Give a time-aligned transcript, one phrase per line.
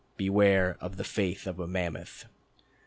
[0.17, 2.25] Beware of the faith of a mammoth."